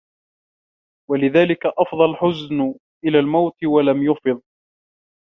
[1.09, 4.41] وَلِذَلِكَ أَفْضَى الْحُزْنُ إلَى الْمَوْتِ وَلَمْ يُفِضْ